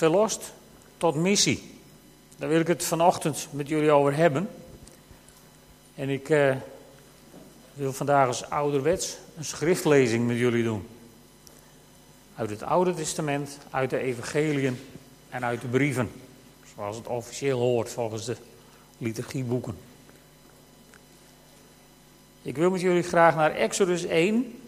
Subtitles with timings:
[0.00, 0.52] verlost
[0.96, 1.62] tot missie.
[2.36, 4.48] Daar wil ik het vanochtend met jullie over hebben.
[5.94, 6.56] En ik uh,
[7.74, 10.88] wil vandaag als ouderwets een schriftlezing met jullie doen.
[12.34, 14.78] Uit het Oude Testament, uit de Evangeliën
[15.28, 16.10] en uit de brieven.
[16.74, 18.36] Zoals het officieel hoort volgens de
[18.98, 19.76] liturgieboeken.
[22.42, 24.60] Ik wil met jullie graag naar Exodus 1,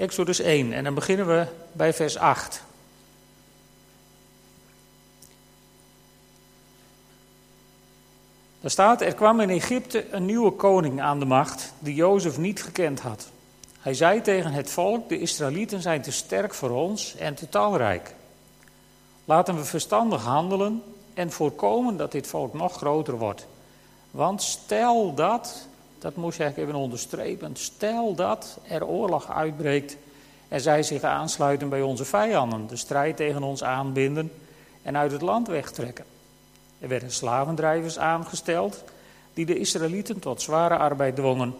[0.00, 2.62] Exodus 1 en dan beginnen we bij vers 8.
[8.60, 12.62] Daar staat, er kwam in Egypte een nieuwe koning aan de macht die Jozef niet
[12.62, 13.30] gekend had.
[13.80, 18.14] Hij zei tegen het volk, de Israëlieten zijn te sterk voor ons en te talrijk.
[19.24, 20.82] Laten we verstandig handelen
[21.14, 23.46] en voorkomen dat dit volk nog groter wordt.
[24.10, 25.68] Want stel dat
[26.00, 27.56] dat moest eigenlijk even onderstrepen.
[27.56, 29.96] Stel dat er oorlog uitbreekt
[30.48, 34.32] en zij zich aansluiten bij onze vijanden, de strijd tegen ons aanbinden
[34.82, 36.04] en uit het land wegtrekken.
[36.78, 38.84] Er werden slavendrijvers aangesteld
[39.34, 41.54] die de Israëlieten tot zware arbeid dwongen.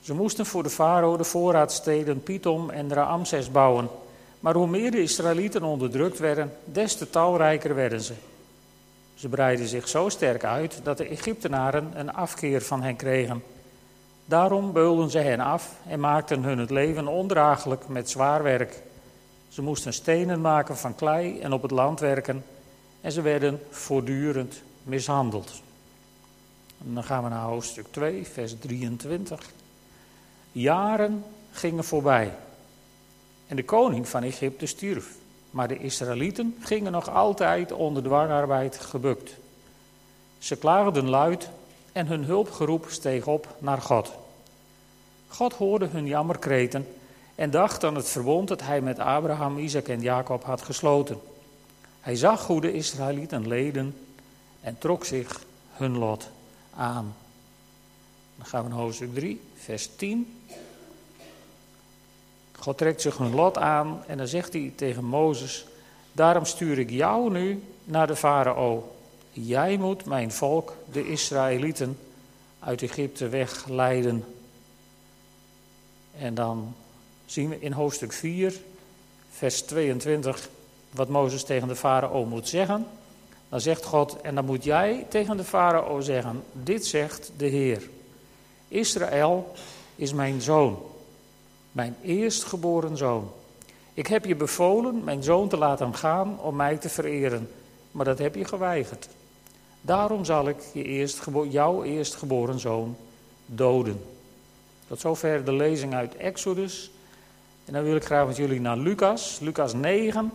[0.00, 3.88] Ze moesten voor de farao de voorraadsteden Pitom en Raamses bouwen.
[4.40, 8.14] Maar hoe meer de Israëlieten onderdrukt werden, des te talrijker werden ze.
[9.14, 13.42] Ze breidden zich zo sterk uit dat de Egyptenaren een afkeer van hen kregen.
[14.28, 18.82] Daarom beulden ze hen af en maakten hun het leven ondraaglijk met zwaar werk.
[19.48, 22.44] Ze moesten stenen maken van klei en op het land werken
[23.00, 25.62] en ze werden voortdurend mishandeld.
[26.78, 29.50] Dan gaan we naar hoofdstuk 2, vers 23.
[30.52, 32.32] Jaren gingen voorbij
[33.46, 35.14] en de koning van Egypte stierf.
[35.50, 39.36] Maar de Israëlieten gingen nog altijd onder dwangarbeid gebukt.
[40.38, 41.50] Ze klaagden luid
[41.96, 44.12] en hun hulpgeroep steeg op naar God.
[45.28, 46.86] God hoorde hun jammerkreten
[47.34, 51.20] en dacht aan het verbond dat hij met Abraham, Isaac en Jacob had gesloten.
[52.00, 53.96] Hij zag hoe de Israëlieten leden
[54.60, 56.28] en trok zich hun lot
[56.74, 57.14] aan.
[58.36, 60.40] Dan gaan we naar hoofdstuk 3, vers 10.
[62.58, 65.66] God trekt zich hun lot aan en dan zegt hij tegen Mozes:
[66.12, 68.95] Daarom stuur ik jou nu naar de farao.
[69.38, 71.98] Jij moet mijn volk, de Israëlieten,
[72.58, 74.24] uit Egypte wegleiden.
[76.18, 76.74] En dan
[77.24, 78.60] zien we in hoofdstuk 4,
[79.30, 80.48] vers 22,
[80.90, 82.86] wat Mozes tegen de farao moet zeggen.
[83.48, 87.88] Dan zegt God, en dan moet jij tegen de farao zeggen, dit zegt de Heer.
[88.68, 89.52] Israël
[89.96, 90.82] is mijn zoon,
[91.72, 93.30] mijn eerstgeboren zoon.
[93.94, 97.50] Ik heb je bevolen mijn zoon te laten gaan om mij te vereren,
[97.90, 99.08] maar dat heb je geweigerd.
[99.86, 102.96] Daarom zal ik je eerstgebo jouw eerstgeboren zoon
[103.46, 104.04] doden.
[104.88, 106.90] Tot zover de lezing uit Exodus.
[107.64, 110.32] En dan wil ik graag met jullie naar Lucas, Lucas 9.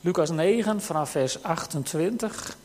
[0.00, 2.56] Lucas 9 vanaf vers 28.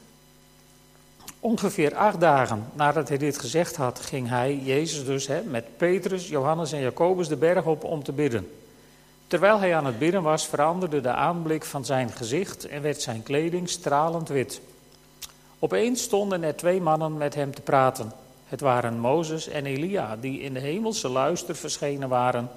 [1.40, 6.28] Ongeveer acht dagen nadat hij dit gezegd had, ging hij, Jezus dus, hè, met Petrus,
[6.28, 8.52] Johannes en Jacobus de berg op om te bidden.
[9.28, 13.24] Terwijl hij aan het bidden was, veranderde de aanblik van zijn gezicht en werd zijn
[13.24, 14.62] kleding stralend wit.
[15.60, 18.12] Opeens stonden er twee mannen met hem te praten.
[18.46, 22.50] Het waren Mozes en Elia, die in de hemelse luister verschenen waren.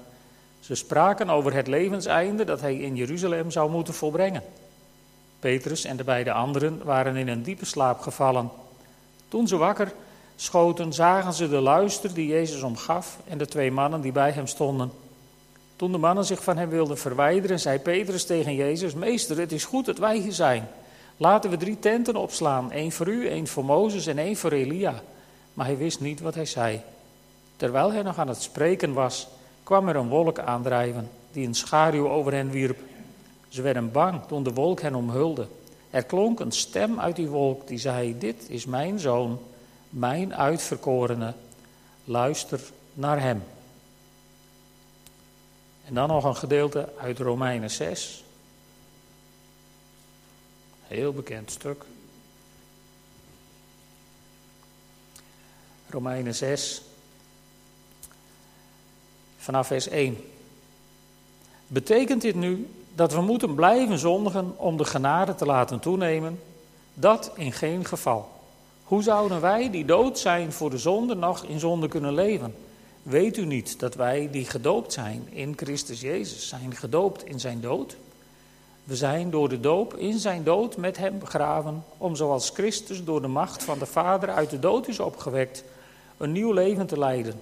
[0.59, 4.43] Ze spraken over het levenseinde dat hij in Jeruzalem zou moeten volbrengen.
[5.39, 8.49] Petrus en de beide anderen waren in een diepe slaap gevallen.
[9.33, 9.93] Toen ze wakker
[10.35, 14.47] schoten, zagen ze de luister die Jezus omgaf en de twee mannen die bij hem
[14.47, 14.91] stonden.
[15.75, 19.65] Toen de mannen zich van hem wilden verwijderen, zei Petrus tegen Jezus: Meester, het is
[19.65, 20.67] goed dat wij hier zijn.
[21.17, 25.01] Laten we drie tenten opslaan: één voor u, één voor Mozes en één voor Elia.
[25.53, 26.81] Maar hij wist niet wat hij zei.
[27.55, 29.27] Terwijl hij nog aan het spreken was,
[29.63, 32.79] kwam er een wolk aandrijven die een schaduw over hen wierp.
[33.47, 35.47] Ze werden bang toen de wolk hen omhulde.
[35.93, 39.39] Er klonk een stem uit die wolk die zei: Dit is mijn zoon,
[39.89, 41.33] mijn uitverkorene.
[42.03, 42.61] Luister
[42.93, 43.43] naar hem.
[45.85, 48.23] En dan nog een gedeelte uit Romeinen 6.
[50.81, 51.85] Heel bekend stuk.
[55.89, 56.81] Romeinen 6,
[59.37, 60.17] vanaf vers 1.
[61.67, 66.39] Betekent dit nu dat we moeten blijven zondigen om de genade te laten toenemen,
[66.93, 68.29] dat in geen geval.
[68.83, 72.55] Hoe zouden wij die dood zijn voor de zonde nog in zonde kunnen leven?
[73.03, 77.61] Weet u niet dat wij die gedoopt zijn in Christus Jezus zijn gedoopt in zijn
[77.61, 77.97] dood?
[78.83, 83.21] We zijn door de doop in zijn dood met hem begraven, om zoals Christus door
[83.21, 85.63] de macht van de Vader uit de dood is opgewekt,
[86.17, 87.41] een nieuw leven te leiden.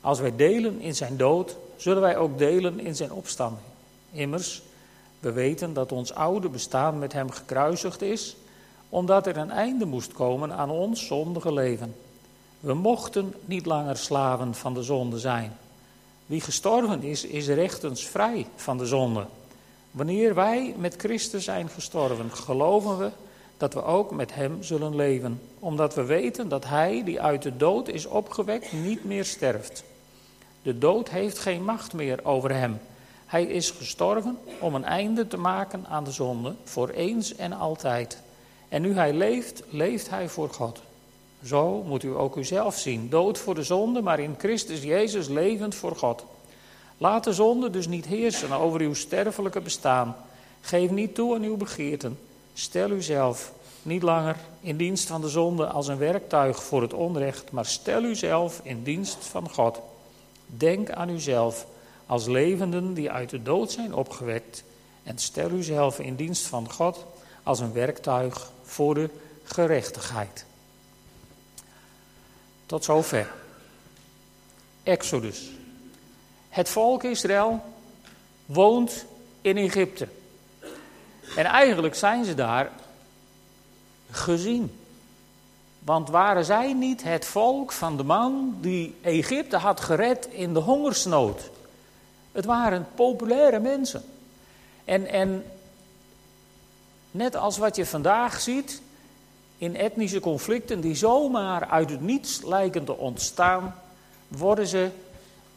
[0.00, 3.69] Als wij delen in zijn dood, zullen wij ook delen in zijn opstanding.
[4.12, 4.62] Immers,
[5.20, 8.36] we weten dat ons oude bestaan met hem gekruisigd is,
[8.88, 11.94] omdat er een einde moest komen aan ons zondige leven.
[12.60, 15.56] We mochten niet langer slaven van de zonde zijn.
[16.26, 19.26] Wie gestorven is, is rechtens vrij van de zonde.
[19.90, 23.10] Wanneer wij met Christus zijn gestorven, geloven we
[23.56, 27.56] dat we ook met Hem zullen leven, omdat we weten dat Hij, die uit de
[27.56, 29.84] dood is opgewekt, niet meer sterft.
[30.62, 32.80] De dood heeft geen macht meer over Hem.
[33.30, 38.22] Hij is gestorven om een einde te maken aan de zonde, voor eens en altijd.
[38.68, 40.80] En nu Hij leeft, leeft Hij voor God.
[41.44, 45.74] Zo moet u ook uzelf zien, dood voor de zonde, maar in Christus Jezus levend
[45.74, 46.24] voor God.
[46.98, 50.16] Laat de zonde dus niet heersen over uw sterfelijke bestaan.
[50.60, 52.18] Geef niet toe aan uw begeerten.
[52.54, 57.50] Stel uzelf niet langer in dienst van de zonde als een werktuig voor het onrecht,
[57.50, 59.80] maar stel uzelf in dienst van God.
[60.46, 61.66] Denk aan uzelf
[62.10, 64.64] als levenden die uit de dood zijn opgewekt
[65.02, 67.06] en stel uzelf in dienst van God
[67.42, 69.10] als een werktuig voor de
[69.42, 70.44] gerechtigheid.
[72.66, 73.32] Tot zover.
[74.82, 75.50] Exodus.
[76.48, 77.62] Het volk Israël
[78.46, 79.04] woont
[79.40, 80.08] in Egypte.
[81.36, 82.70] En eigenlijk zijn ze daar
[84.10, 84.78] gezien.
[85.78, 90.60] Want waren zij niet het volk van de man die Egypte had gered in de
[90.60, 91.50] hongersnood?
[92.32, 94.02] Het waren populaire mensen.
[94.84, 95.44] En, en
[97.10, 98.82] net als wat je vandaag ziet
[99.58, 103.74] in etnische conflicten die zomaar uit het niets lijken te ontstaan,
[104.28, 104.90] worden ze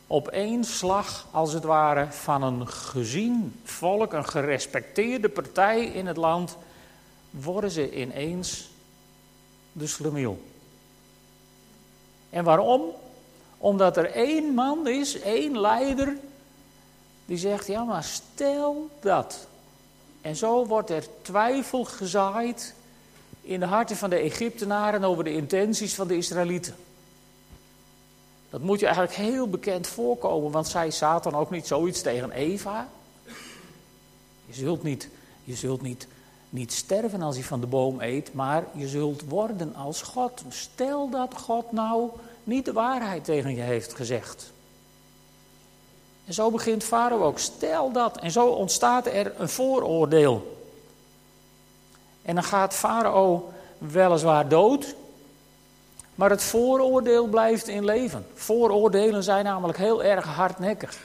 [0.07, 6.17] op één slag, als het ware, van een gezien volk, een gerespecteerde partij in het
[6.17, 6.57] land,
[7.29, 8.69] worden ze ineens
[9.71, 10.41] de slemiel.
[12.29, 12.81] En waarom?
[13.57, 16.17] Omdat er één man is, één leider,
[17.25, 19.47] die zegt, ja maar stel dat.
[20.21, 22.73] En zo wordt er twijfel gezaaid
[23.41, 26.75] in de harten van de Egyptenaren over de intenties van de Israëlieten.
[28.49, 32.87] Dat moet je eigenlijk heel bekend voorkomen, want zei Satan ook niet zoiets tegen Eva?
[34.45, 35.09] Je zult niet,
[35.43, 36.07] je zult niet,
[36.49, 40.43] niet sterven als je van de boom eet, maar je zult worden als God.
[40.49, 42.09] Stel dat God nou
[42.43, 44.51] niet de waarheid tegen je heeft gezegd.
[46.25, 47.39] En zo begint Farao ook.
[47.39, 48.17] Stel dat.
[48.17, 50.61] En zo ontstaat er een vooroordeel.
[52.21, 54.95] En dan gaat Farao weliswaar dood.
[56.15, 58.25] Maar het vooroordeel blijft in leven.
[58.33, 60.97] Vooroordelen zijn namelijk heel erg hardnekkig.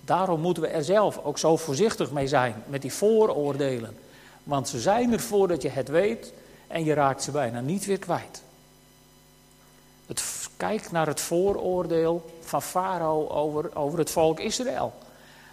[0.00, 3.96] Daarom moeten we er zelf ook zo voorzichtig mee zijn met die vooroordelen.
[4.42, 6.32] Want ze zijn er voordat je het weet
[6.66, 8.42] en je raakt ze bijna niet weer kwijt.
[10.06, 14.92] Het, kijk naar het vooroordeel van Farao over, over het volk Israël.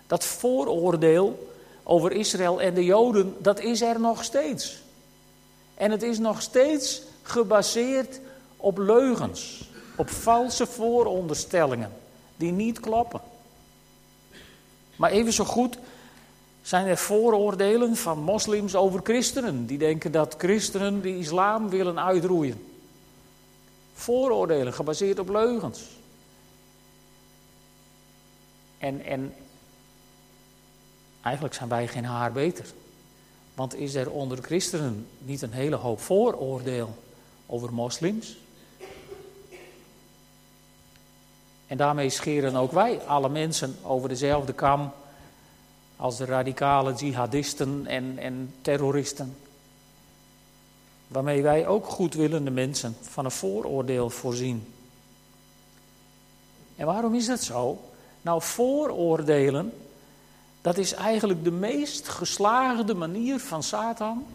[0.07, 1.51] Dat vooroordeel
[1.83, 4.81] over Israël en de Joden, dat is er nog steeds.
[5.75, 8.19] En het is nog steeds gebaseerd
[8.57, 11.91] op leugens, op valse vooronderstellingen
[12.35, 13.21] die niet kloppen.
[14.95, 15.77] Maar even zo goed
[16.61, 19.65] zijn er vooroordelen van moslims over christenen.
[19.65, 22.72] Die denken dat christenen de islam willen uitroeien.
[23.93, 25.81] Vooroordelen gebaseerd op leugens.
[28.77, 29.33] En, en
[31.21, 32.65] eigenlijk zijn wij geen haar beter.
[33.55, 36.97] Want is er onder christenen niet een hele hoop vooroordeel
[37.45, 38.37] over moslims?
[41.67, 44.91] En daarmee scheren ook wij alle mensen over dezelfde kam
[45.95, 49.35] als de radicale jihadisten en, en terroristen.
[51.13, 54.73] Waarmee wij ook goedwillende mensen van een vooroordeel voorzien.
[56.75, 57.79] En waarom is dat zo?
[58.21, 59.73] Nou, vooroordelen,
[60.61, 64.25] dat is eigenlijk de meest geslaagde manier van Satan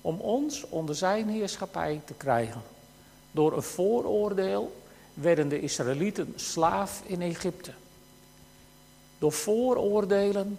[0.00, 2.62] om ons onder zijn heerschappij te krijgen.
[3.30, 4.80] Door een vooroordeel
[5.14, 7.72] werden de Israëlieten slaaf in Egypte.
[9.18, 10.58] Door vooroordelen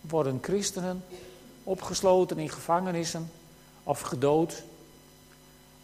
[0.00, 1.04] worden christenen
[1.64, 3.30] opgesloten in gevangenissen
[3.82, 4.62] of gedood.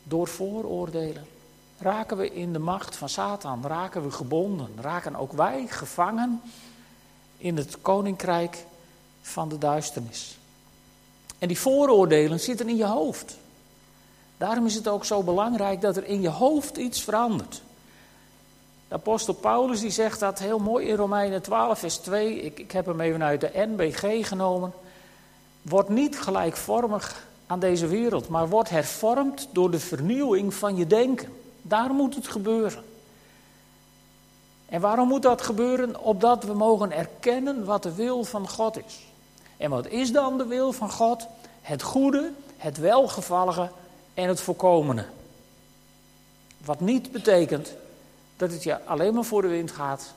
[0.08, 1.26] Door vooroordelen
[1.78, 6.40] raken we in de macht van Satan, raken we gebonden, raken ook wij gevangen
[7.36, 8.64] in het koninkrijk
[9.22, 10.38] van de duisternis.
[11.38, 13.36] En die vooroordelen zitten in je hoofd.
[14.36, 17.62] Daarom is het ook zo belangrijk dat er in je hoofd iets verandert.
[18.88, 22.40] De apostel Paulus die zegt dat heel mooi in Romeinen 12, vers 2.
[22.40, 24.72] Ik, ik heb hem even uit de NBG genomen.
[25.62, 31.28] Word niet gelijkvormig aan deze wereld, maar word hervormd door de vernieuwing van je denken.
[31.62, 32.84] Daar moet het gebeuren.
[34.68, 36.00] En waarom moet dat gebeuren?
[36.00, 39.06] Opdat we mogen erkennen wat de wil van God is.
[39.56, 41.26] En wat is dan de wil van God?
[41.60, 43.70] Het goede, het welgevallige
[44.14, 45.04] en het voorkomende.
[46.64, 47.72] Wat niet betekent
[48.36, 50.14] dat het je alleen maar voor de wind gaat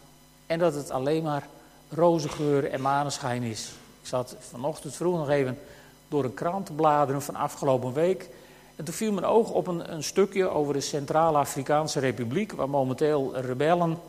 [0.48, 1.48] en dat het alleen maar
[1.90, 3.72] roze geur en maneschijn is.
[4.02, 5.60] Ik zat vanochtend vroeg nog even
[6.12, 8.30] door een krant te bladeren van afgelopen week.
[8.76, 13.38] En toen viel mijn oog op een, een stukje over de Centraal-Afrikaanse Republiek, waar momenteel
[13.38, 14.00] rebellen,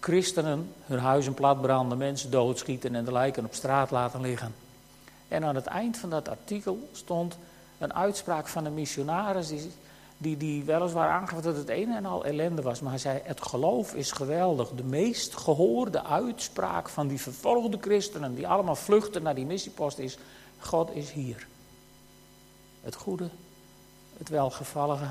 [0.00, 4.54] christenen, hun huizen platbranden, mensen doodschieten en de lijken op straat laten liggen.
[5.28, 7.38] En aan het eind van dat artikel stond
[7.78, 9.70] een uitspraak van een missionaris die,
[10.18, 12.80] die, die weliswaar aangaf dat het een en al ellende was.
[12.80, 14.70] Maar hij zei, het geloof is geweldig.
[14.70, 20.18] De meest gehoorde uitspraak van die vervolgde christenen die allemaal vluchten naar die missiepost is,
[20.66, 21.46] God is hier.
[22.82, 23.28] Het goede,
[24.18, 25.08] het welgevallige,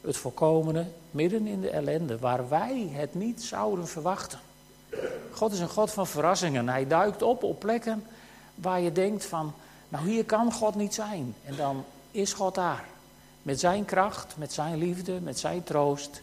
[0.00, 4.38] het voorkomende, midden in de ellende, waar wij het niet zouden verwachten.
[5.32, 6.68] God is een God van verrassingen.
[6.68, 8.04] Hij duikt op op plekken
[8.54, 9.54] waar je denkt van,
[9.88, 11.34] nou hier kan God niet zijn.
[11.44, 12.84] En dan is God daar.
[13.42, 16.22] Met zijn kracht, met zijn liefde, met zijn troost.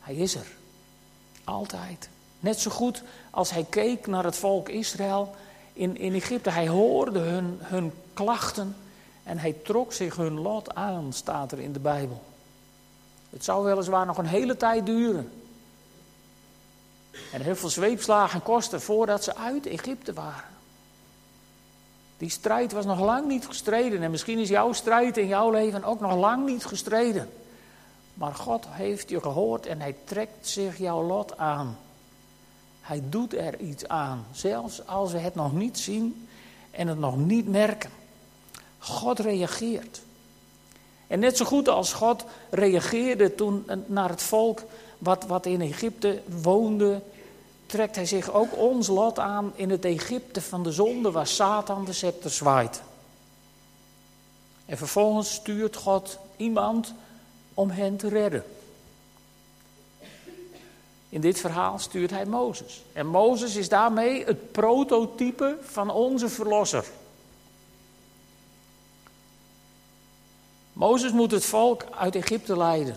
[0.00, 0.46] Hij is er.
[1.44, 2.08] Altijd.
[2.40, 5.34] Net zo goed als hij keek naar het volk Israël
[5.74, 6.50] in, in Egypte.
[6.50, 8.76] Hij hoorde hun, hun klachten
[9.22, 12.22] en hij trok zich hun lot aan, staat er in de Bijbel.
[13.30, 15.32] Het zou weliswaar nog een hele tijd duren.
[17.32, 20.52] En heel veel zweepslagen kosten voordat ze uit Egypte waren.
[22.18, 24.02] Die strijd was nog lang niet gestreden.
[24.02, 27.30] En misschien is jouw strijd in jouw leven ook nog lang niet gestreden.
[28.14, 31.78] Maar God heeft je gehoord en hij trekt zich jouw lot aan.
[32.84, 36.28] Hij doet er iets aan, zelfs als we het nog niet zien
[36.70, 37.90] en het nog niet merken.
[38.78, 40.00] God reageert.
[41.06, 44.62] En net zo goed als God reageerde toen naar het volk
[44.98, 47.02] wat, wat in Egypte woonde
[47.66, 51.84] trekt hij zich ook ons lot aan in het Egypte van de zonde waar Satan
[51.84, 52.82] de scepter zwaait.
[54.66, 56.94] En vervolgens stuurt God iemand
[57.54, 58.44] om hen te redden.
[61.14, 62.82] In dit verhaal stuurt hij Mozes.
[62.92, 66.84] En Mozes is daarmee het prototype van onze verlosser.
[70.72, 72.96] Mozes moet het volk uit Egypte leiden.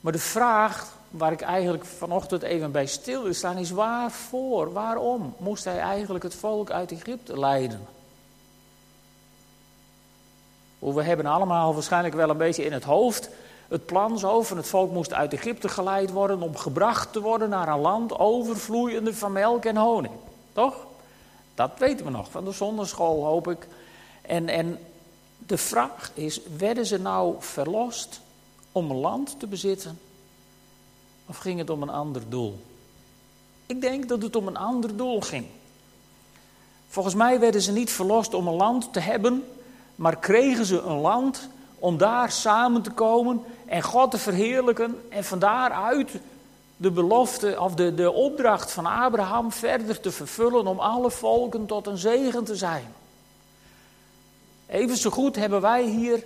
[0.00, 5.34] Maar de vraag waar ik eigenlijk vanochtend even bij stil wil staan, is waarvoor, waarom
[5.38, 7.86] moest hij eigenlijk het volk uit Egypte leiden?
[10.78, 13.30] We hebben allemaal waarschijnlijk wel een beetje in het hoofd
[13.70, 17.48] het plan zo van het volk moest uit Egypte geleid worden om gebracht te worden
[17.48, 20.14] naar een land overvloeiende van melk en honing.
[20.52, 20.86] Toch?
[21.54, 23.66] Dat weten we nog van de zonderschool, hoop ik.
[24.22, 24.78] En, en
[25.38, 28.20] de vraag is, werden ze nou verlost
[28.72, 29.98] om een land te bezitten
[31.26, 32.58] of ging het om een ander doel?
[33.66, 35.46] Ik denk dat het om een ander doel ging.
[36.88, 39.44] Volgens mij werden ze niet verlost om een land te hebben,
[39.94, 41.48] maar kregen ze een land
[41.80, 46.10] om daar samen te komen en God te verheerlijken en van daaruit
[46.76, 51.86] de belofte of de, de opdracht van Abraham verder te vervullen om alle volken tot
[51.86, 52.94] een zegen te zijn.
[54.66, 56.24] Even zo goed hebben wij hier,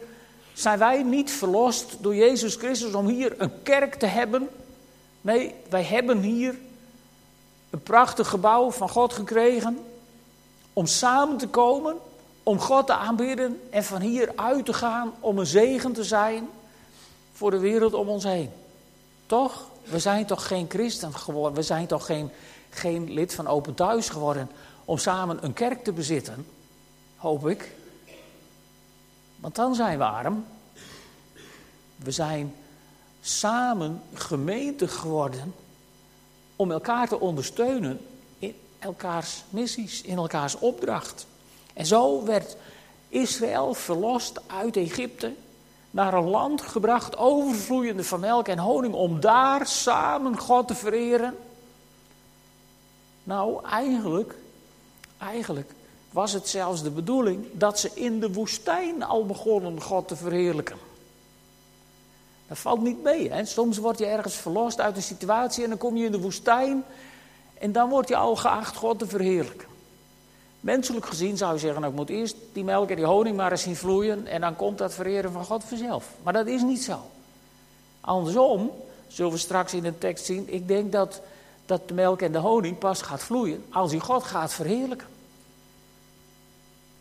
[0.53, 4.49] zijn wij niet verlost door Jezus Christus om hier een kerk te hebben
[5.21, 6.59] Nee, wij hebben hier
[7.71, 9.79] een prachtig gebouw van God gekregen
[10.73, 11.97] om samen te komen,
[12.43, 16.49] om God te aanbidden en van hier uit te gaan om een zegen te zijn
[17.35, 18.51] voor de wereld om ons heen.
[19.27, 19.67] Toch?
[19.85, 22.31] We zijn toch geen christen geworden, we zijn toch geen,
[22.71, 24.51] geen lid van Open Thuis geworden
[24.85, 26.47] om samen een kerk te bezitten,
[27.17, 27.73] hoop ik.
[29.37, 30.45] Want dan zijn we arm.
[31.97, 32.55] We zijn
[33.21, 35.55] samen gemeente geworden
[36.57, 38.01] om elkaar te ondersteunen
[38.39, 41.27] in elkaars missies, in elkaars opdracht.
[41.75, 42.57] En zo werd
[43.09, 45.33] Israël verlost uit Egypte
[45.95, 51.37] naar een land gebracht overvloeiende van melk en honing om daar samen God te vereren.
[53.25, 54.35] Nou, eigenlijk,
[55.19, 55.71] eigenlijk
[56.11, 60.77] was het zelfs de bedoeling dat ze in de woestijn al begonnen God te verheerlijken.
[62.49, 63.31] Dat valt niet mee.
[63.31, 63.45] Hè?
[63.45, 66.85] Soms word je ergens verlost uit een situatie en dan kom je in de woestijn
[67.59, 69.69] en dan word je al geacht God te verheerlijken.
[70.65, 73.51] Menselijk gezien zou je zeggen, nou, ik moet eerst die melk en die honing maar
[73.51, 76.09] eens zien vloeien en dan komt dat vereren van God vanzelf.
[76.23, 77.01] Maar dat is niet zo.
[78.01, 78.71] Andersom,
[79.07, 81.21] zullen we straks in de tekst zien, ik denk dat,
[81.67, 85.07] dat de melk en de honing pas gaat vloeien als hij God gaat verheerlijken.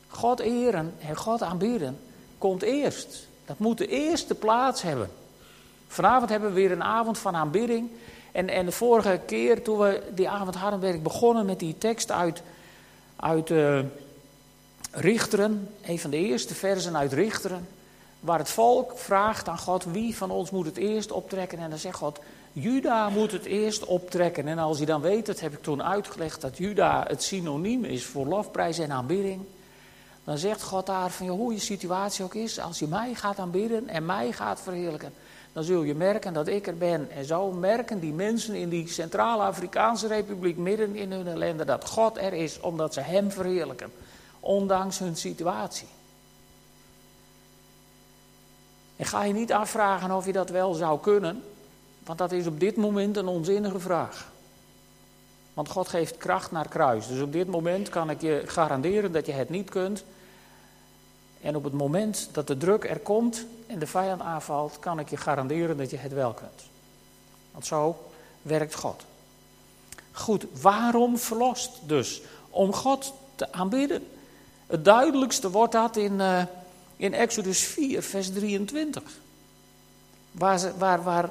[0.08, 2.00] God eren en God aanbieden
[2.38, 3.27] komt eerst.
[3.46, 5.10] Dat moet de eerste plaats hebben.
[5.88, 7.89] Vanavond hebben we weer een avond van aanbidding.
[8.32, 11.77] En, en de vorige keer toen we die avond hadden, werd ik begonnen met die
[11.77, 12.41] tekst uit,
[13.24, 13.80] uit uh,
[14.92, 15.70] Richteren.
[15.86, 17.68] Een van de eerste versen uit Richteren.
[18.20, 21.60] Waar het volk vraagt aan God wie van ons moet het eerst optrekken.
[21.60, 22.20] En dan zegt God,
[22.53, 24.48] Juda moet het eerst optrekken.
[24.48, 28.06] En als je dan weet, dat heb ik toen uitgelegd, dat Juda het synoniem is
[28.06, 29.42] voor lofprijs en aanbidding.
[30.24, 33.88] Dan zegt God daar van hoe je situatie ook is, als je mij gaat aanbidden
[33.88, 35.13] en mij gaat verheerlijken,
[35.53, 37.12] dan zul je merken dat ik er ben.
[37.12, 42.17] En zo merken die mensen in die Centraal-Afrikaanse Republiek midden in hun ellende dat God
[42.17, 43.91] er is, omdat ze Hem verheerlijken,
[44.39, 45.88] ondanks hun situatie.
[48.95, 51.43] En ga je niet afvragen of je dat wel zou kunnen,
[52.03, 54.31] want dat is op dit moment een onzinnige vraag.
[55.53, 57.07] Want God geeft kracht naar kruis.
[57.07, 60.03] Dus op dit moment kan ik je garanderen dat je het niet kunt.
[61.43, 65.09] En op het moment dat de druk er komt en de vijand aanvalt, kan ik
[65.09, 66.62] je garanderen dat je het wel kunt.
[67.51, 67.97] Want zo
[68.41, 69.03] werkt God.
[70.12, 72.21] Goed, waarom verlost dus?
[72.50, 74.07] Om God te aanbidden.
[74.67, 76.43] Het duidelijkste wordt dat in, uh,
[76.97, 79.03] in Exodus 4, vers 23.
[80.31, 81.29] Waar, ze, waar, waar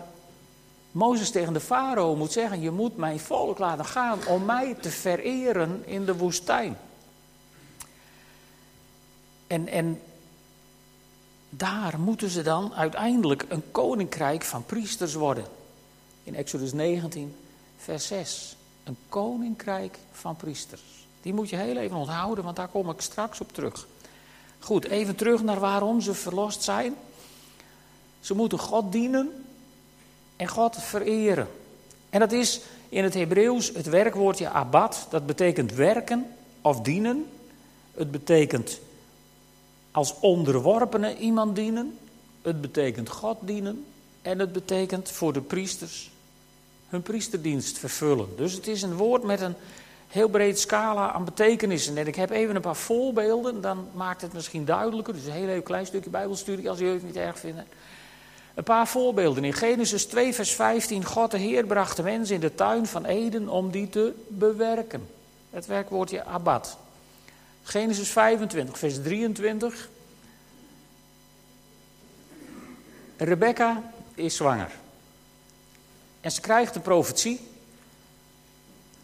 [0.90, 4.90] Mozes tegen de farao moet zeggen: Je moet mijn volk laten gaan om mij te
[4.90, 6.76] vereren in de woestijn.
[9.52, 10.00] En, en
[11.50, 15.44] daar moeten ze dan uiteindelijk een koninkrijk van priesters worden.
[16.24, 17.34] In Exodus 19,
[17.76, 18.56] vers 6.
[18.84, 20.82] Een koninkrijk van priesters.
[21.22, 23.86] Die moet je heel even onthouden, want daar kom ik straks op terug.
[24.58, 26.94] Goed, even terug naar waarom ze verlost zijn.
[28.20, 29.44] Ze moeten God dienen
[30.36, 31.48] en God vereren.
[32.10, 35.06] En dat is in het Hebreeuws het werkwoordje abad.
[35.10, 36.26] Dat betekent werken
[36.60, 37.26] of dienen.
[37.94, 38.80] Het betekent
[39.92, 41.98] als onderworpene iemand dienen.
[42.42, 43.84] Het betekent God dienen.
[44.22, 46.10] En het betekent voor de priesters
[46.88, 48.28] hun priesterdienst vervullen.
[48.36, 49.54] Dus het is een woord met een
[50.08, 51.96] heel breed scala aan betekenissen.
[51.96, 55.14] En ik heb even een paar voorbeelden, dan maakt het misschien duidelijker.
[55.14, 57.66] Dus een heel, heel klein stukje Bijbelstudie als jullie het niet erg vinden.
[58.54, 59.44] Een paar voorbeelden.
[59.44, 61.04] In Genesis 2, vers 15.
[61.04, 65.08] God de Heer bracht de mens in de tuin van Eden om die te bewerken.
[65.50, 66.78] Het werkwoordje abad.
[67.62, 69.88] Genesis 25, vers 23.
[73.16, 73.82] Rebecca
[74.14, 74.70] is zwanger.
[76.20, 77.40] En ze krijgt de profetie.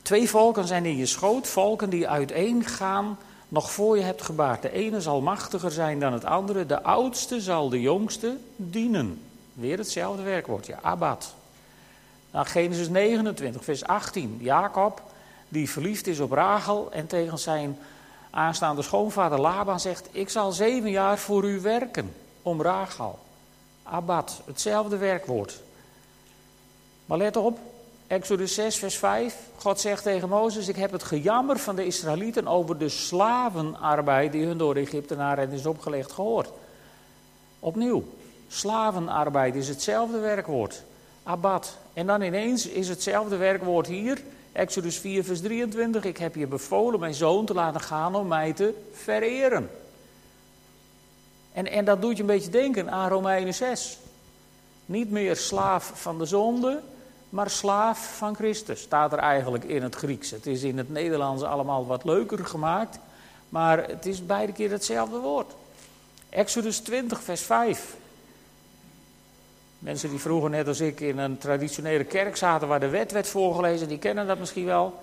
[0.03, 3.19] Twee volken zijn in je schoot, volken die uiteen gaan
[3.49, 4.63] nog voor je hebt gebaard.
[4.63, 9.23] De ene zal machtiger zijn dan het andere, de oudste zal de jongste dienen.
[9.53, 11.35] Weer hetzelfde werkwoordje, abad.
[12.31, 14.39] Nou, Genesis 29, vers 18.
[14.41, 15.03] Jacob,
[15.49, 17.79] die verliefd is op Rachel en tegen zijn
[18.31, 23.19] aanstaande schoonvader Laban zegt: Ik zal zeven jaar voor u werken om Rachel.
[23.83, 25.61] Abad, hetzelfde werkwoord.
[27.07, 27.59] Maar let op,
[28.07, 29.37] Exodus 6, vers 5.
[29.57, 34.47] God zegt tegen Mozes: Ik heb het gejammer van de Israëlieten over de slavenarbeid die
[34.47, 36.51] hun door de Egyptenaren is opgelegd gehoord.
[37.61, 38.05] Opnieuw,
[38.49, 40.83] slavenarbeid is hetzelfde werkwoord.
[41.23, 41.77] Abad.
[41.93, 44.23] En dan ineens is hetzelfde werkwoord hier.
[44.59, 46.05] Exodus 4, vers 23.
[46.05, 49.71] Ik heb je bevolen mijn zoon te laten gaan om mij te vereren.
[51.53, 53.99] En, en dat doet je een beetje denken aan Romeinen 6.
[54.87, 56.81] Niet meer slaaf van de zonde,
[57.29, 58.81] maar slaaf van Christus.
[58.81, 60.31] Staat er eigenlijk in het Grieks.
[60.31, 62.99] Het is in het Nederlands allemaal wat leuker gemaakt.
[63.49, 65.53] Maar het is beide keer hetzelfde woord.
[66.29, 67.97] Exodus 20, vers 5.
[69.79, 73.29] Mensen die vroeger net als ik in een traditionele kerk zaten waar de wet werd
[73.29, 75.03] voorgelezen, die kennen dat misschien wel.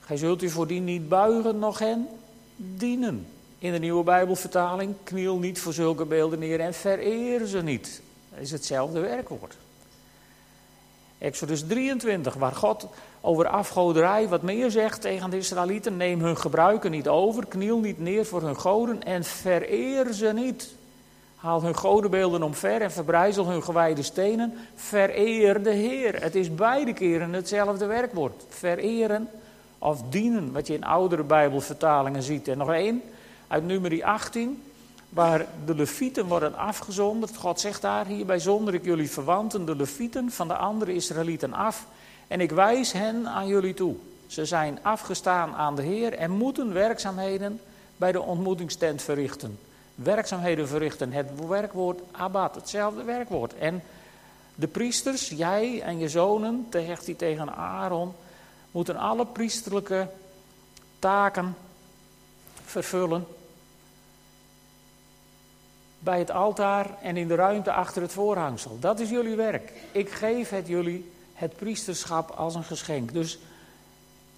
[0.00, 2.08] Gij zult u voor die niet buigen, nog hen
[2.56, 3.26] dienen.
[3.58, 8.02] In de nieuwe Bijbelvertaling, kniel niet voor zulke beelden neer en vereer ze niet.
[8.30, 9.56] Dat is hetzelfde werkwoord.
[11.18, 12.86] Exodus 23, waar God
[13.20, 15.96] over afgoderij wat meer zegt tegen de Israëlieten.
[15.96, 20.74] Neem hun gebruiken niet over, kniel niet neer voor hun goden en vereer ze niet.
[21.36, 24.54] Haal hun godenbeelden omver en verbrijzel hun gewijde stenen.
[24.74, 26.22] Vereer de Heer.
[26.22, 28.44] Het is beide keren hetzelfde werkwoord.
[28.48, 29.28] Vereren
[29.78, 32.48] of dienen, wat je in oudere Bijbelvertalingen ziet.
[32.48, 33.02] En nog één,
[33.48, 34.62] uit nummer 18,
[35.08, 37.36] waar de levieten worden afgezonderd.
[37.36, 41.86] God zegt daar, hierbij zonder ik jullie verwanten, de levieten van de andere Israëlieten af.
[42.28, 43.94] En ik wijs hen aan jullie toe.
[44.26, 47.60] Ze zijn afgestaan aan de Heer en moeten werkzaamheden
[47.96, 49.58] bij de ontmoetingstent verrichten.
[49.96, 53.54] Werkzaamheden verrichten, het werkwoord abad, hetzelfde werkwoord.
[53.54, 53.82] En
[54.54, 58.14] de priesters, jij en je zonen, zegt hij tegen Aaron,
[58.70, 60.08] moeten alle priesterlijke
[60.98, 61.56] taken
[62.64, 63.26] vervullen.
[65.98, 68.78] Bij het altaar en in de ruimte achter het voorhangsel.
[68.80, 69.72] Dat is jullie werk.
[69.92, 73.12] Ik geef het jullie, het priesterschap, als een geschenk.
[73.12, 73.38] Dus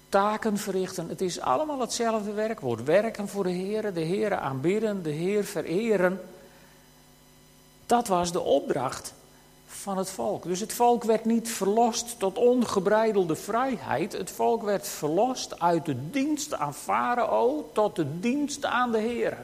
[0.09, 2.83] taken verrichten, het is allemaal hetzelfde werkwoord.
[2.83, 6.21] Werken voor de Heer, de Heer aanbidden, de Heer vereren.
[7.85, 9.13] Dat was de opdracht
[9.67, 10.43] van het volk.
[10.43, 14.13] Dus het volk werd niet verlost tot ongebreidelde vrijheid.
[14.13, 19.37] Het volk werd verlost uit de dienst aan Farao tot de dienst aan de Heer.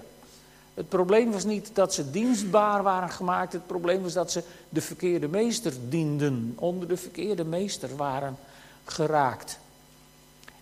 [0.74, 3.54] Het probleem was niet dat ze dienstbaar waren gemaakt.
[3.54, 6.54] Het probleem was dat ze de verkeerde meester dienden.
[6.56, 8.38] Onder de verkeerde meester waren
[8.86, 9.60] geraakt.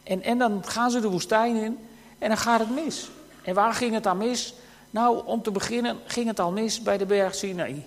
[0.03, 1.79] En, en dan gaan ze de woestijn in
[2.19, 3.09] en dan gaat het mis.
[3.43, 4.53] En waar ging het dan mis?
[4.89, 7.85] Nou, om te beginnen ging het al mis bij de berg Sinaï.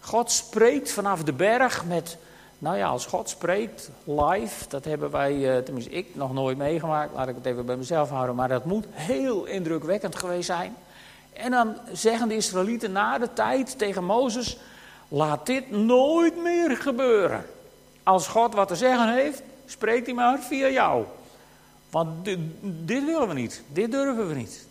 [0.00, 2.16] God spreekt vanaf de berg met,
[2.58, 7.14] nou ja, als God spreekt live, dat hebben wij, eh, tenminste ik, nog nooit meegemaakt,
[7.14, 10.76] laat ik het even bij mezelf houden, maar dat moet heel indrukwekkend geweest zijn.
[11.32, 14.58] En dan zeggen de Israëlieten na de tijd tegen Mozes,
[15.08, 17.46] laat dit nooit meer gebeuren.
[18.02, 21.04] Als God wat te zeggen heeft, spreekt hij maar via jou.
[21.90, 22.38] Want dit,
[22.86, 24.68] willen we niet, dit durven we niet.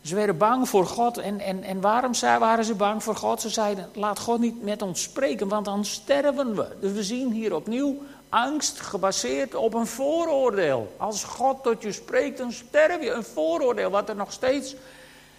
[0.00, 1.18] Ze werden bang voor God.
[1.18, 3.40] En, en, en waarom waren ze bang voor God?
[3.40, 6.66] Ze zeiden: Laat God niet met ons spreken, want dan sterven we.
[6.80, 7.96] Dus we zien hier opnieuw
[8.28, 10.94] angst gebaseerd op een vooroordeel.
[10.96, 13.10] Als God tot je spreekt, dan sterf je.
[13.10, 14.74] Een vooroordeel, wat er nog steeds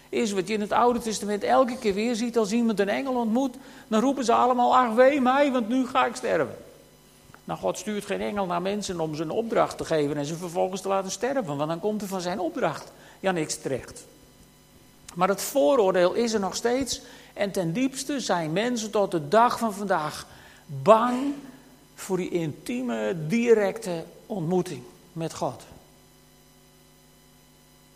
[0.09, 3.15] is, wat je in het Oude Testament elke keer weer ziet als iemand een engel
[3.15, 3.55] ontmoet.
[3.87, 6.64] Dan roepen ze allemaal: Ach, wee mij, want nu ga ik sterven.
[7.45, 10.35] Nou, God stuurt geen engel naar mensen om ze een opdracht te geven en ze
[10.35, 14.05] vervolgens te laten sterven, want dan komt er van zijn opdracht ja niks terecht.
[15.15, 17.01] Maar het vooroordeel is er nog steeds.
[17.33, 20.27] En ten diepste zijn mensen tot de dag van vandaag
[20.65, 21.33] bang
[21.95, 25.63] voor die intieme, directe ontmoeting met God.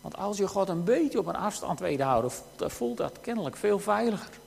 [0.00, 3.78] Want als je God een beetje op een afstand weet houden, voelt dat kennelijk veel
[3.78, 4.38] veiliger.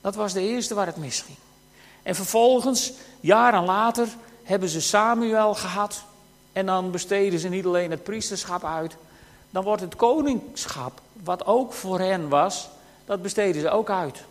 [0.00, 1.36] Dat was de eerste waar het misging.
[2.10, 4.08] En vervolgens, jaren later,
[4.42, 6.02] hebben ze Samuel gehad.
[6.52, 8.96] En dan besteden ze niet alleen het priesterschap uit,
[9.50, 12.68] dan wordt het koningschap, wat ook voor hen was,
[13.04, 14.24] dat besteden ze ook uit.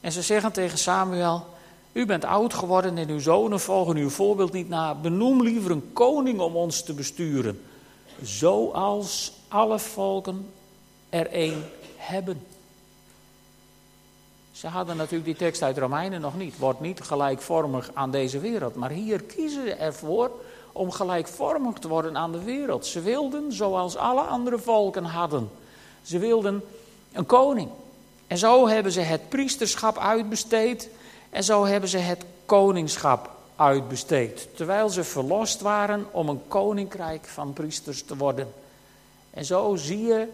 [0.00, 1.46] En ze zeggen tegen Samuel:
[1.92, 4.94] U bent oud geworden en uw zonen volgen uw voorbeeld niet na.
[4.94, 7.62] Benoem liever een koning om ons te besturen,
[8.22, 10.50] zoals alle volken
[11.08, 11.64] er één
[11.96, 12.46] hebben.
[14.56, 16.58] Ze hadden natuurlijk die tekst uit Romeinen nog niet.
[16.58, 18.74] Wordt niet gelijkvormig aan deze wereld.
[18.74, 20.30] Maar hier kiezen ze ervoor
[20.72, 22.86] om gelijkvormig te worden aan de wereld.
[22.86, 25.50] Ze wilden zoals alle andere volken hadden.
[26.02, 26.62] Ze wilden
[27.12, 27.68] een koning.
[28.26, 30.88] En zo hebben ze het priesterschap uitbesteed
[31.30, 34.48] en zo hebben ze het koningschap uitbesteed.
[34.54, 38.52] Terwijl ze verlost waren om een koninkrijk van priesters te worden.
[39.30, 40.28] En zo zie je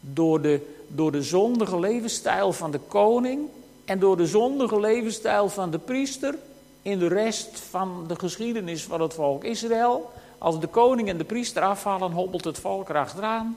[0.00, 3.48] door de, door de zondige levensstijl van de koning
[3.84, 6.34] en door de zondige levensstijl van de priester
[6.82, 10.10] in de rest van de geschiedenis van het volk Israël.
[10.38, 13.56] Als de koning en de priester afvallen, hobbelt het volk erachteraan.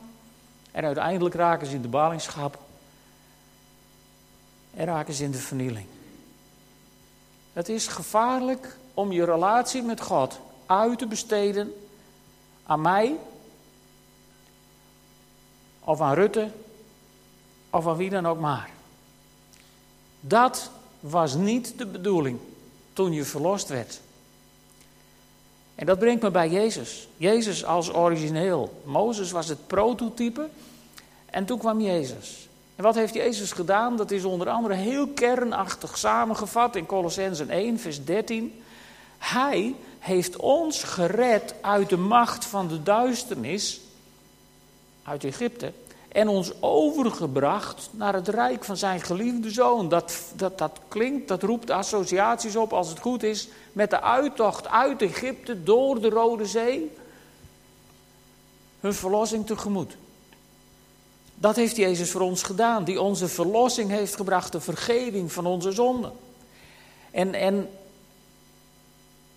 [0.71, 2.58] En uiteindelijk raken ze in de ballingschap.
[4.73, 5.86] En raken ze in de vernieling.
[7.54, 11.73] Het is gevaarlijk om je relatie met God uit te besteden
[12.65, 13.15] aan mij,
[15.84, 16.52] of aan Rutte,
[17.70, 18.70] of aan wie dan ook maar.
[20.20, 22.39] Dat was niet de bedoeling
[22.94, 24.00] toen je verlost werd.
[25.76, 27.08] En dat brengt me bij Jezus.
[27.17, 28.82] Jezus als origineel.
[28.84, 30.50] Mozes was het prototype
[31.26, 32.50] en toen kwam Jezus.
[32.76, 33.98] En wat heeft Jezus gedaan?
[33.98, 38.62] Dat is onder andere heel kernachtig samengevat in Colossensen 1, vers 13.
[39.17, 43.82] Hij heeft ons gered uit de macht van de duisternis,
[45.04, 45.74] uit Egypte,
[46.12, 49.90] en ons overgebracht naar het rijk van zijn geliefde zoon.
[49.90, 54.68] Dat, dat, dat klinkt, dat roept associaties op, als het goed is, met de uittocht
[54.68, 56.92] uit Egypte door de Rode Zee.
[58.80, 59.98] Hun verlossing tegemoet.
[61.36, 65.72] Dat heeft Jezus voor ons gedaan, die onze verlossing heeft gebracht, de vergeving van onze
[65.72, 66.12] zonden.
[67.12, 67.70] En, en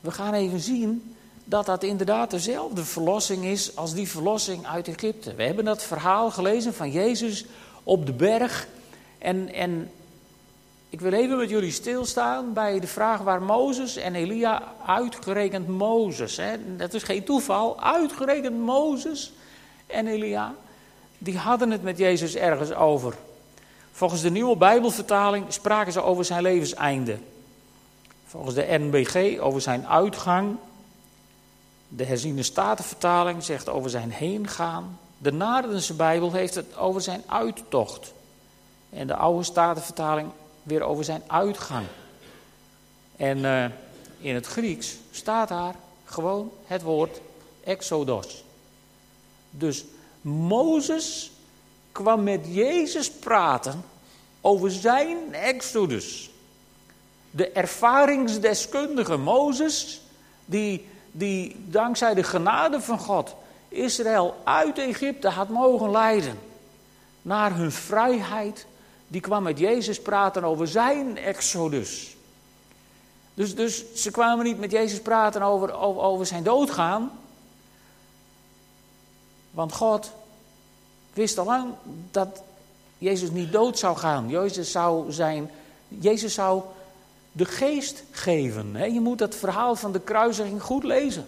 [0.00, 5.34] we gaan even zien dat dat inderdaad dezelfde verlossing is als die verlossing uit Egypte.
[5.34, 7.44] We hebben dat verhaal gelezen van Jezus
[7.82, 8.66] op de berg.
[9.18, 9.90] En, en
[10.88, 16.36] ik wil even met jullie stilstaan bij de vraag waar Mozes en Elia, uitgerekend Mozes,
[16.36, 19.32] hè, dat is geen toeval, uitgerekend Mozes
[19.86, 20.54] en Elia,
[21.18, 23.14] die hadden het met Jezus ergens over.
[23.92, 27.18] Volgens de nieuwe Bijbelvertaling spraken ze over zijn levenseinde.
[28.26, 30.56] Volgens de NBG over zijn uitgang.
[31.96, 34.98] De herziene statenvertaling zegt over zijn heengaan.
[35.18, 38.12] De Naardense Bijbel heeft het over zijn uittocht.
[38.90, 40.30] En de oude statenvertaling
[40.62, 41.86] weer over zijn uitgang.
[43.16, 43.64] En uh,
[44.18, 47.20] in het Grieks staat daar gewoon het woord
[47.64, 48.44] exodos.
[49.50, 49.84] Dus
[50.20, 51.30] Mozes
[51.92, 53.84] kwam met Jezus praten
[54.40, 56.30] over zijn exodus.
[57.30, 60.00] De ervaringsdeskundige Mozes,
[60.44, 63.34] die, die dankzij de genade van God
[63.68, 66.38] Israël uit Egypte had mogen leiden
[67.22, 68.66] naar hun vrijheid,
[69.06, 72.16] die kwam met Jezus praten over zijn exodus.
[73.34, 77.10] Dus, dus ze kwamen niet met Jezus praten over, over, over zijn doodgaan.
[79.50, 80.12] Want God
[81.12, 81.74] wist al lang
[82.10, 82.42] dat
[82.98, 84.28] Jezus niet dood zou gaan.
[84.28, 85.50] Jezus zou, zijn,
[85.88, 86.62] Jezus zou
[87.36, 88.92] de geest geven.
[88.92, 91.26] Je moet dat verhaal van de kruisiging goed lezen.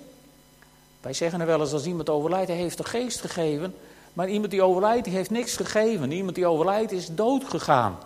[1.01, 3.75] Wij zeggen er wel eens als iemand overlijdt, hij heeft de geest gegeven.
[4.13, 6.13] Maar iemand die overlijdt, die heeft niks gegeven.
[6.13, 7.99] Iemand die overlijdt is dood gegaan.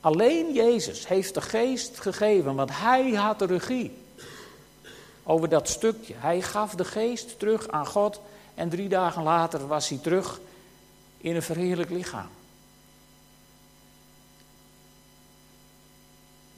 [0.00, 3.92] Alleen Jezus heeft de geest gegeven, want hij had de regie
[5.22, 6.14] over dat stukje.
[6.16, 8.20] Hij gaf de geest terug aan God
[8.54, 10.40] en drie dagen later was hij terug
[11.18, 12.28] in een verheerlijk lichaam.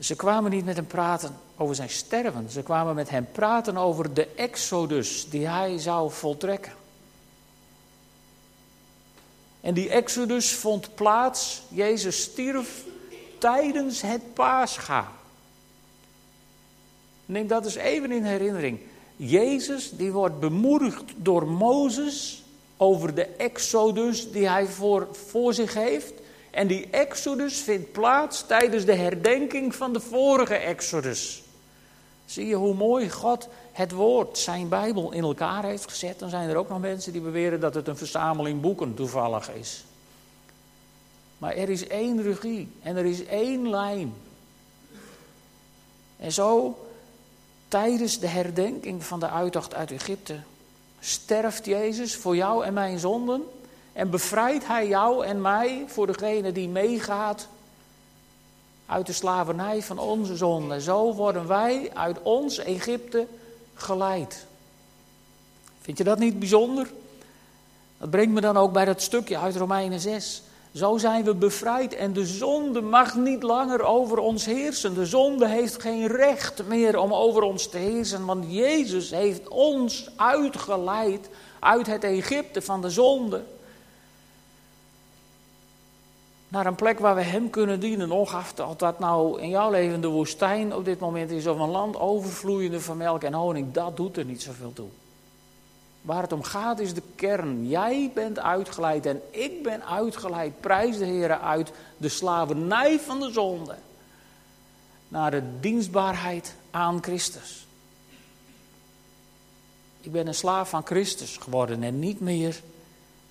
[0.00, 2.50] Ze kwamen niet met hem praten over zijn sterven.
[2.50, 6.72] Ze kwamen met hem praten over de exodus die hij zou voltrekken.
[9.60, 12.84] En die exodus vond plaats, Jezus stierf
[13.38, 15.12] tijdens het paascha.
[17.26, 18.80] Neem dat eens even in herinnering.
[19.16, 22.42] Jezus die wordt bemoedigd door Mozes
[22.76, 26.12] over de exodus die hij voor, voor zich heeft.
[26.50, 31.42] En die exodus vindt plaats tijdens de herdenking van de vorige exodus.
[32.24, 36.18] Zie je hoe mooi God het woord, zijn Bijbel, in elkaar heeft gezet?
[36.18, 39.84] Dan zijn er ook nog mensen die beweren dat het een verzameling boeken toevallig is.
[41.38, 44.12] Maar er is één regie en er is één lijn.
[46.16, 46.78] En zo,
[47.68, 50.40] tijdens de herdenking van de uittocht uit Egypte,
[51.00, 53.42] sterft Jezus voor jou en mijn zonden.
[54.00, 57.48] En bevrijdt Hij jou en mij voor degene die meegaat
[58.86, 60.80] uit de slavernij van onze zonde.
[60.80, 63.26] Zo worden wij uit ons Egypte
[63.74, 64.46] geleid.
[65.80, 66.90] Vind je dat niet bijzonder?
[67.98, 70.42] Dat brengt me dan ook bij dat stukje uit Romeinen 6.
[70.74, 74.94] Zo zijn we bevrijd en de zonde mag niet langer over ons heersen.
[74.94, 80.10] De zonde heeft geen recht meer om over ons te heersen, want Jezus heeft ons
[80.16, 83.42] uitgeleid uit het Egypte van de zonde
[86.50, 88.10] naar een plek waar we Hem kunnen dienen.
[88.10, 91.68] Ongeacht of dat nou in jouw leven de woestijn op dit moment is of een
[91.68, 94.88] land overvloeiende van melk en honing, dat doet er niet zoveel toe.
[96.02, 97.68] Waar het om gaat is de kern.
[97.68, 103.30] Jij bent uitgeleid en ik ben uitgeleid, prijs de Heer, uit de slavernij van de
[103.30, 103.74] zonde.
[105.08, 107.66] Naar de dienstbaarheid aan Christus.
[110.00, 112.60] Ik ben een slaaf van Christus geworden en niet meer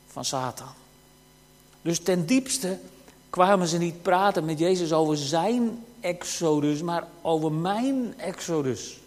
[0.08, 0.74] van Satan.
[1.82, 2.80] Dus ten diepste
[3.30, 8.98] kwamen ze niet praten met Jezus over zijn exodus, maar over mijn exodus.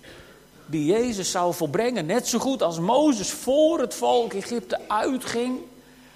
[0.67, 2.07] Die Jezus zou volbrengen.
[2.07, 5.59] Net zo goed als Mozes voor het volk Egypte uitging.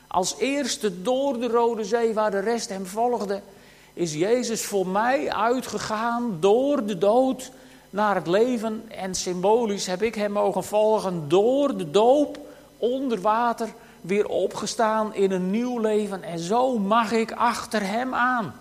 [0.07, 3.40] Als eerste door de Rode Zee waar de rest hem volgde.
[3.95, 7.51] Is Jezus voor mij uitgegaan door de dood
[7.90, 8.85] naar het leven.
[8.88, 12.38] En symbolisch heb ik hem mogen volgen door de doop
[12.79, 13.69] onder water
[14.07, 18.55] weer opgestaan in een nieuw leven en zo mag ik achter Hem aan.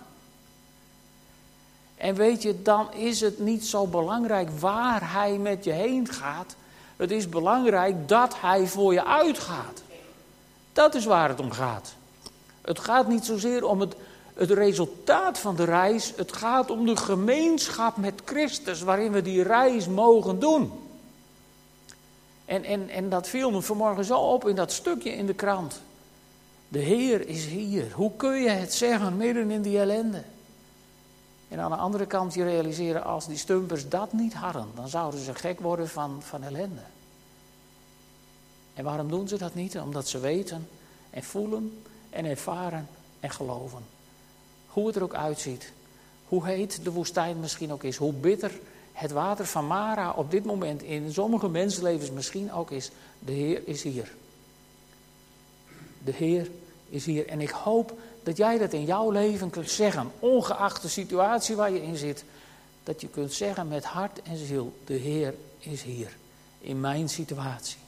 [1.96, 6.54] En weet je, dan is het niet zo belangrijk waar Hij met je heen gaat.
[6.96, 9.82] Het is belangrijk dat Hij voor je uitgaat.
[10.72, 11.94] Dat is waar het om gaat.
[12.60, 13.94] Het gaat niet zozeer om het,
[14.34, 16.12] het resultaat van de reis.
[16.16, 20.85] Het gaat om de gemeenschap met Christus waarin we die reis mogen doen.
[22.46, 25.80] En, en, en dat viel me vanmorgen zo op in dat stukje in de krant.
[26.68, 27.92] De Heer is hier.
[27.92, 30.22] Hoe kun je het zeggen midden in die ellende?
[31.48, 35.20] En aan de andere kant je realiseren, als die stumpers dat niet hadden, dan zouden
[35.20, 36.80] ze gek worden van, van ellende.
[38.74, 39.78] En waarom doen ze dat niet?
[39.78, 40.68] Omdat ze weten
[41.10, 42.88] en voelen en ervaren
[43.20, 43.84] en geloven.
[44.66, 45.72] Hoe het er ook uitziet,
[46.28, 48.60] hoe heet de woestijn misschien ook is, hoe bitter
[48.96, 52.90] het water van Mara op dit moment in sommige mensenlevens misschien ook is.
[53.18, 54.12] De Heer is hier.
[56.04, 56.50] De Heer
[56.88, 57.28] is hier.
[57.28, 61.70] En ik hoop dat jij dat in jouw leven kunt zeggen, ongeacht de situatie waar
[61.70, 62.24] je in zit.
[62.84, 66.16] Dat je kunt zeggen met hart en ziel, de Heer is hier.
[66.58, 67.78] In mijn situatie.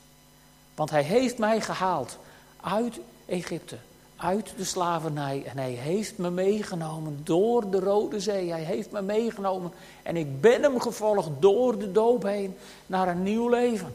[0.74, 2.18] Want Hij heeft mij gehaald
[2.60, 3.78] uit Egypte
[4.18, 5.42] uit de slavernij.
[5.46, 8.50] En hij heeft me meegenomen door de Rode Zee.
[8.50, 9.72] Hij heeft me meegenomen.
[10.02, 13.94] En ik ben hem gevolgd door de doop heen naar een nieuw leven.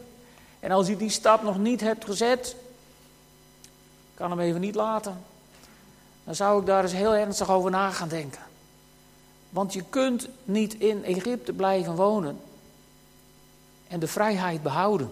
[0.60, 2.56] En als je die stap nog niet hebt gezet,
[4.14, 5.24] kan hem even niet laten.
[6.24, 8.42] Dan zou ik daar eens heel ernstig over na gaan denken.
[9.50, 12.40] Want je kunt niet in Egypte blijven wonen
[13.88, 15.12] en de vrijheid behouden.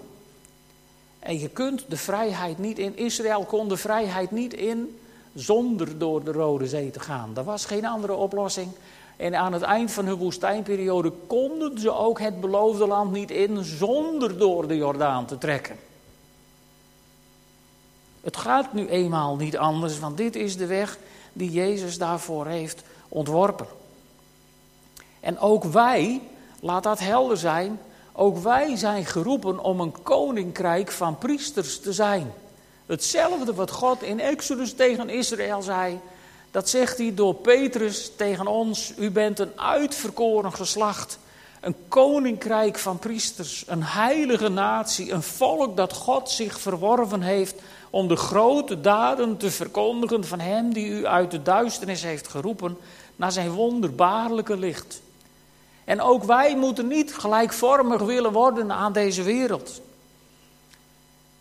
[1.20, 2.98] En je kunt de vrijheid niet in.
[2.98, 5.00] Israël kon de vrijheid niet in
[5.34, 7.32] zonder door de Rode Zee te gaan.
[7.36, 8.72] Er was geen andere oplossing.
[9.18, 13.64] En aan het eind van hun woestijnperiode konden ze ook het beloofde land niet in
[13.64, 15.76] zonder door de Jordaan te trekken.
[18.22, 20.98] Het gaat nu eenmaal niet anders, want dit is de weg
[21.34, 23.68] die Jezus daarvoor heeft ontworpen.
[25.20, 26.22] En ook wij,
[26.60, 27.80] laat dat helder zijn,
[28.12, 32.34] ook wij zijn geroepen om een koninkrijk van priesters te zijn.
[32.92, 36.00] Hetzelfde wat God in Exodus tegen Israël zei,
[36.52, 38.94] dat zegt hij door Petrus tegen ons.
[38.98, 41.20] U bent een uitverkoren geslacht,
[41.62, 47.56] een koninkrijk van priesters, een heilige natie, een volk dat God zich verworven heeft
[47.90, 52.78] om de grote daden te verkondigen van Hem die u uit de duisternis heeft geroepen
[53.16, 55.02] naar zijn wonderbaarlijke licht.
[55.84, 59.82] En ook wij moeten niet gelijkvormig willen worden aan deze wereld.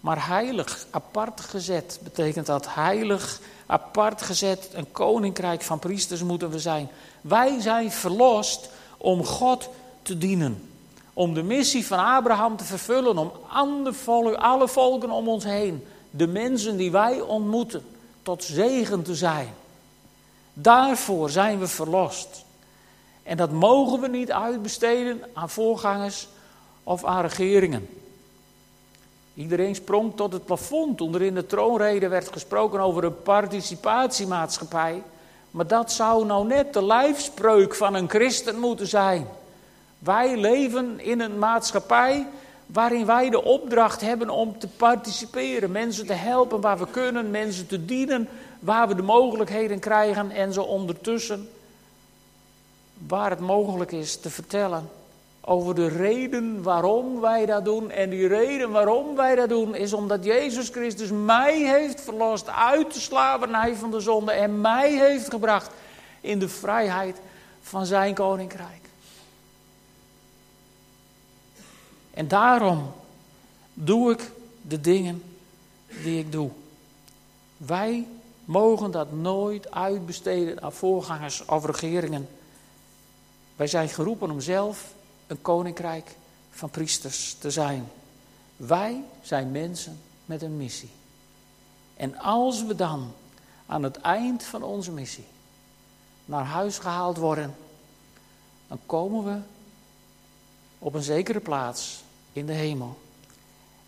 [0.01, 6.59] Maar heilig, apart gezet, betekent dat heilig, apart gezet, een koninkrijk van priesters moeten we
[6.59, 6.89] zijn.
[7.21, 9.69] Wij zijn verlost om God
[10.03, 10.71] te dienen.
[11.13, 13.33] Om de missie van Abraham te vervullen, om
[14.39, 17.85] alle volken om ons heen, de mensen die wij ontmoeten,
[18.23, 19.55] tot zegen te zijn.
[20.53, 22.45] Daarvoor zijn we verlost.
[23.23, 26.29] En dat mogen we niet uitbesteden aan voorgangers
[26.83, 27.89] of aan regeringen.
[29.35, 35.03] Iedereen sprong tot het plafond toen er in de troonrede werd gesproken over een participatiemaatschappij.
[35.51, 39.27] Maar dat zou nou net de lijfspreuk van een christen moeten zijn.
[39.99, 42.27] Wij leven in een maatschappij
[42.67, 47.67] waarin wij de opdracht hebben om te participeren, mensen te helpen waar we kunnen, mensen
[47.67, 48.29] te dienen
[48.61, 51.49] waar we de mogelijkheden krijgen en ze ondertussen,
[53.07, 54.89] waar het mogelijk is, te vertellen
[55.51, 57.91] over de reden waarom wij dat doen.
[57.91, 62.95] En die reden waarom wij dat doen is omdat Jezus Christus mij heeft verlost uit
[62.95, 65.71] de slavernij van de zonde en mij heeft gebracht
[66.21, 67.21] in de vrijheid
[67.63, 68.89] van zijn koninkrijk.
[72.11, 72.93] En daarom
[73.75, 74.31] doe ik
[74.63, 75.23] de dingen
[76.03, 76.51] die ik doe.
[77.57, 78.07] Wij
[78.45, 82.29] mogen dat nooit uitbesteden aan voorgangers of regeringen.
[83.57, 84.99] Wij zijn geroepen om zelf
[85.31, 86.17] een koninkrijk
[86.51, 87.89] van priesters te zijn.
[88.57, 90.91] Wij zijn mensen met een missie.
[91.97, 93.13] En als we dan
[93.67, 95.27] aan het eind van onze missie
[96.25, 97.55] naar huis gehaald worden,
[98.69, 99.39] dan komen we
[100.79, 103.01] op een zekere plaats in de hemel.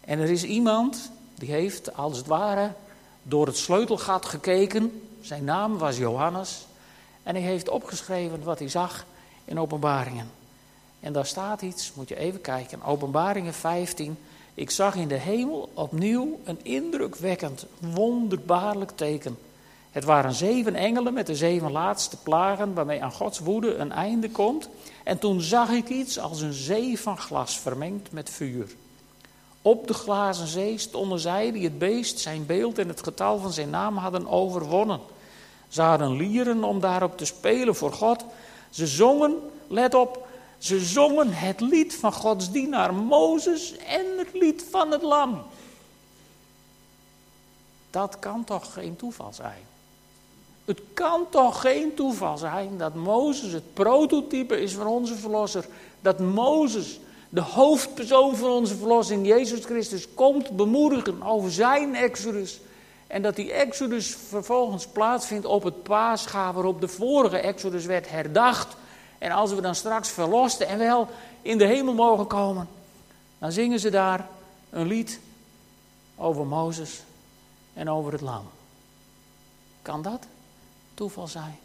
[0.01, 2.73] En er is iemand die heeft als het ware
[3.23, 5.09] door het sleutelgat gekeken.
[5.21, 6.67] Zijn naam was Johannes.
[7.23, 9.05] En hij heeft opgeschreven wat hij zag
[9.45, 10.31] in openbaringen.
[11.03, 12.83] En daar staat iets, moet je even kijken.
[12.83, 14.19] Openbaringen 15.
[14.55, 19.39] Ik zag in de hemel opnieuw een indrukwekkend, wonderbaarlijk teken.
[19.91, 24.31] Het waren zeven engelen met de zeven laatste plagen waarmee aan Gods woede een einde
[24.31, 24.69] komt.
[25.05, 28.75] En toen zag ik iets als een zee van glas vermengd met vuur.
[29.63, 33.53] Op de glazen zee stonden zij die het beest, zijn beeld en het getal van
[33.53, 35.01] zijn naam hadden overwonnen.
[35.69, 38.25] Ze hadden lieren om daarop te spelen voor God.
[38.71, 39.37] Ze zongen,
[39.69, 40.27] let op,
[40.63, 45.43] ze zongen het lied van Gods dienaar Mozes en het lied van het lam.
[47.91, 49.63] Dat kan toch geen toeval zijn?
[50.65, 55.65] Het kan toch geen toeval zijn dat Mozes het prototype is van onze verlosser.
[56.01, 62.61] Dat Mozes, de hoofdpersoon van onze verlossing, Jezus Christus, komt bemoedigen over zijn exodus.
[63.07, 68.77] En dat die exodus vervolgens plaatsvindt op het paascha waarop de vorige exodus werd herdacht.
[69.23, 71.09] En als we dan straks verlosten en wel
[71.43, 72.69] in de hemel mogen komen,
[73.39, 74.29] dan zingen ze daar
[74.71, 75.21] een lied
[76.17, 77.03] over Mozes
[77.75, 78.49] en over het lam.
[79.83, 80.27] Kan dat
[80.95, 81.59] toeval zijn?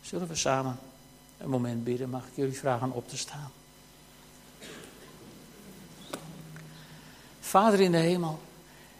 [0.00, 0.78] Zullen we samen
[1.38, 2.10] een moment bidden?
[2.10, 3.50] Mag ik jullie vragen op te staan?
[7.40, 8.38] Vader in de hemel,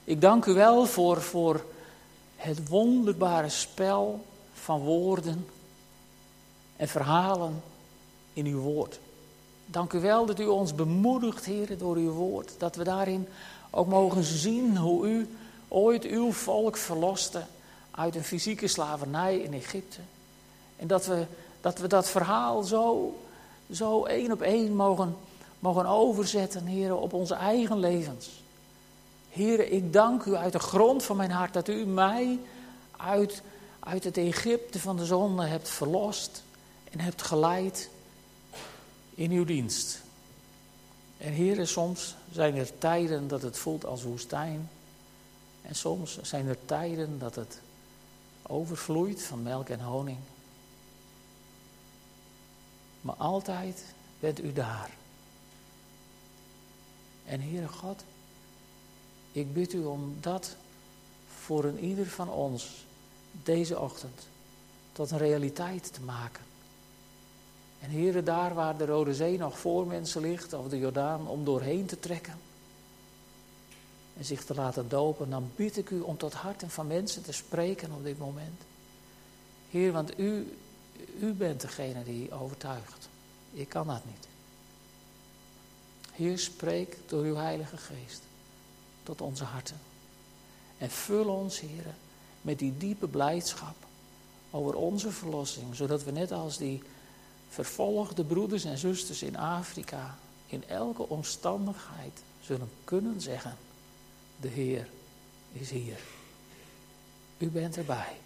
[0.05, 1.65] ik dank u wel voor, voor
[2.37, 4.29] het wonderbare spel
[4.63, 5.47] van woorden
[6.77, 7.63] en verhalen
[8.33, 8.99] in uw woord.
[9.67, 12.55] Dank u wel dat u ons bemoedigt, Heer, door uw woord.
[12.59, 13.29] Dat we daarin
[13.71, 15.29] ook mogen zien hoe u
[15.69, 17.43] ooit uw volk verloste
[17.91, 20.01] uit een fysieke slavernij in Egypte.
[20.77, 21.27] En dat we
[21.61, 23.15] dat, we dat verhaal zo,
[23.73, 25.17] zo één op één mogen,
[25.59, 28.43] mogen overzetten, Heer, op onze eigen levens.
[29.31, 32.39] Heer, ik dank u uit de grond van mijn hart dat u mij
[32.97, 33.43] uit,
[33.81, 36.43] uit het Egypte van de zonde hebt verlost
[36.91, 37.91] en hebt geleid
[39.14, 40.01] in uw dienst.
[41.18, 44.70] En heren, soms zijn er tijden dat het voelt als woestijn.
[45.62, 47.61] En soms zijn er tijden dat het
[48.43, 50.18] overvloeit van melk en honing.
[53.01, 53.85] Maar altijd
[54.20, 54.91] bent u daar.
[57.24, 58.05] En Heere God,
[59.33, 60.57] ik bid u om dat
[61.37, 62.85] voor een ieder van ons
[63.43, 64.26] deze ochtend
[64.93, 66.43] tot een realiteit te maken.
[67.81, 71.45] En heren, daar waar de Rode Zee nog voor mensen ligt, of de Jordaan, om
[71.45, 72.39] doorheen te trekken
[74.20, 77.33] en zich te laten dopen, dan bid ik u om tot harten van mensen te
[77.33, 78.61] spreken op dit moment.
[79.70, 80.57] Heer, want u,
[81.20, 83.09] u bent degene die overtuigt.
[83.53, 84.28] Ik kan dat niet.
[86.12, 88.22] Heer, spreek door uw Heilige Geest
[89.03, 89.81] tot onze harten.
[90.78, 91.95] En vul ons, Heer,
[92.43, 93.76] met die diepe blijdschap
[94.51, 96.82] over onze verlossing, zodat we net als die
[97.49, 103.57] vervolgde broeders en zusters in Afrika in elke omstandigheid zullen kunnen zeggen:
[104.41, 104.88] De Heer
[105.53, 105.99] is hier.
[107.38, 108.16] U bent erbij.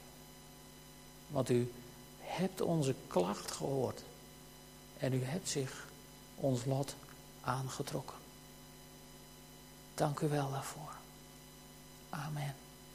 [1.28, 1.72] Want u
[2.20, 4.02] hebt onze klacht gehoord
[4.98, 5.86] en u hebt zich
[6.34, 6.94] ons lot
[7.40, 8.16] aangetrokken.
[9.94, 10.92] Dank u wel daarvoor.
[12.10, 12.63] Amen.